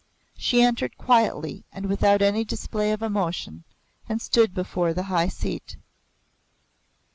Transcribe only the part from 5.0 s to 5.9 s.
high seat.